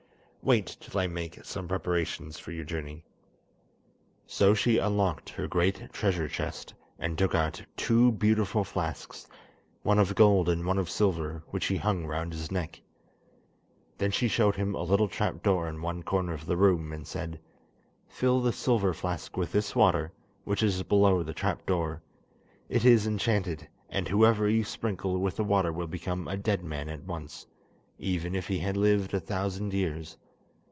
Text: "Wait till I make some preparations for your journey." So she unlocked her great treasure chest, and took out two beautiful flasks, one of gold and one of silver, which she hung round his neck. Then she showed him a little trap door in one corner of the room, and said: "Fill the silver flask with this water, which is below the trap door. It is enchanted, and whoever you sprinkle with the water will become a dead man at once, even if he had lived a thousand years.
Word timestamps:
"Wait 0.43 0.75
till 0.79 0.99
I 0.99 1.05
make 1.05 1.37
some 1.45 1.67
preparations 1.67 2.39
for 2.39 2.49
your 2.51 2.65
journey." 2.65 3.03
So 4.25 4.55
she 4.55 4.79
unlocked 4.79 5.29
her 5.29 5.47
great 5.47 5.93
treasure 5.93 6.27
chest, 6.27 6.73
and 6.97 7.15
took 7.15 7.35
out 7.35 7.61
two 7.77 8.11
beautiful 8.13 8.63
flasks, 8.63 9.27
one 9.83 9.99
of 9.99 10.15
gold 10.15 10.49
and 10.49 10.65
one 10.65 10.79
of 10.79 10.89
silver, 10.89 11.43
which 11.51 11.65
she 11.65 11.77
hung 11.77 12.07
round 12.07 12.33
his 12.33 12.49
neck. 12.51 12.81
Then 13.99 14.09
she 14.09 14.27
showed 14.27 14.55
him 14.55 14.73
a 14.73 14.81
little 14.81 15.07
trap 15.07 15.43
door 15.43 15.67
in 15.69 15.79
one 15.79 16.01
corner 16.01 16.33
of 16.33 16.47
the 16.47 16.57
room, 16.57 16.91
and 16.91 17.05
said: 17.05 17.39
"Fill 18.07 18.41
the 18.41 18.51
silver 18.51 18.95
flask 18.95 19.37
with 19.37 19.51
this 19.51 19.75
water, 19.75 20.11
which 20.43 20.63
is 20.63 20.81
below 20.81 21.21
the 21.21 21.35
trap 21.35 21.63
door. 21.67 22.01
It 22.67 22.83
is 22.83 23.05
enchanted, 23.05 23.67
and 23.91 24.07
whoever 24.07 24.49
you 24.49 24.63
sprinkle 24.63 25.19
with 25.19 25.35
the 25.35 25.43
water 25.43 25.71
will 25.71 25.85
become 25.85 26.27
a 26.27 26.35
dead 26.35 26.63
man 26.63 26.89
at 26.89 27.03
once, 27.03 27.45
even 27.99 28.33
if 28.33 28.47
he 28.47 28.57
had 28.57 28.75
lived 28.75 29.13
a 29.13 29.19
thousand 29.19 29.71
years. 29.75 30.17